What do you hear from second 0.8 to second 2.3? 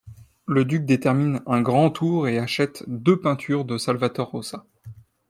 termine un Grand Tour